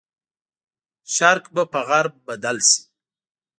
شرق 1.15 1.43
به 1.55 1.63
په 1.71 1.79
غرب 1.89 2.13
بدل 2.27 2.57
شي. 2.69 2.81